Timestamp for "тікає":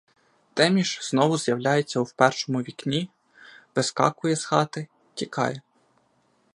5.13-5.61